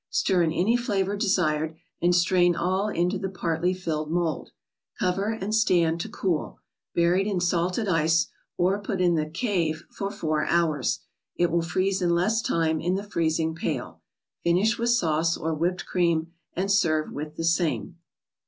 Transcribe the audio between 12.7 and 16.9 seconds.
in the freezing pail. Finish with sauce, or whipped cream, and